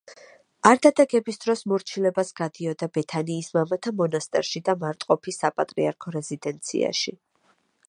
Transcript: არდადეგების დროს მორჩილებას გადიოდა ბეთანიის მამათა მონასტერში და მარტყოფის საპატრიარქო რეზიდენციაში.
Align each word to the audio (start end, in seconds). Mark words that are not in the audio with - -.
არდადეგების 0.67 1.37
დროს 1.43 1.61
მორჩილებას 1.73 2.31
გადიოდა 2.39 2.87
ბეთანიის 2.95 3.51
მამათა 3.59 3.95
მონასტერში 4.01 4.65
და 4.71 4.77
მარტყოფის 4.87 5.39
საპატრიარქო 5.45 6.19
რეზიდენციაში. 6.19 7.17